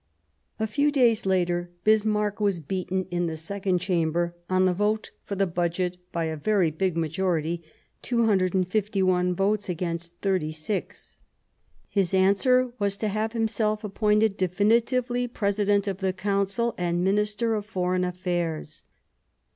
[0.59, 5.35] A few days later Bismarck was beaten in the Second Chamber on the vote for
[5.35, 7.61] the Budget by a very big majority:
[8.01, 11.19] 251 votes against 36,
[11.87, 17.67] His answer was to have himself appointed definitively President of the Council and Minister of
[17.67, 18.81] Foreign Affairs.